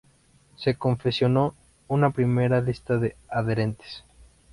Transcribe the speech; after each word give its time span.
Se 0.55 0.73
confeccionó 0.73 1.53
una 1.87 2.09
primera 2.09 2.59
lista 2.59 2.97
de 2.97 3.15
adherentes. 3.29 4.03